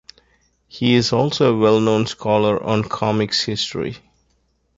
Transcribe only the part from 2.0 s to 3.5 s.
scholar on comics